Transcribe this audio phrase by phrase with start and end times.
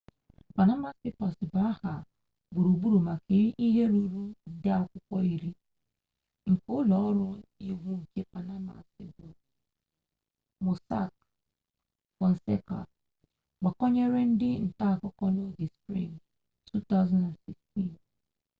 [0.55, 1.93] panama papers bụ aha
[2.51, 5.51] gburugburu maka ihe ruru nde akwụkwọ iri
[6.51, 7.25] nke ụlọ ọrụ
[7.69, 9.03] iwu nke panama bụ
[10.63, 11.11] mossack
[12.17, 12.79] fonseca
[13.59, 16.15] gbakwunyere ndị nta akụkọ n'oge sprịng
[16.69, 17.91] 2016